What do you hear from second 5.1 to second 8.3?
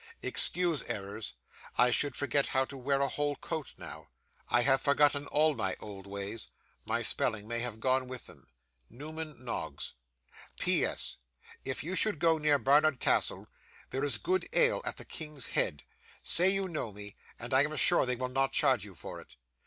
all my old ways. My spelling may have gone with